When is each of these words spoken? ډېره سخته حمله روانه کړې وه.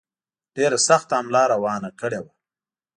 ډېره 0.55 0.77
سخته 0.87 1.13
حمله 1.19 1.43
روانه 1.53 1.89
کړې 1.99 2.19
وه. 2.23 2.33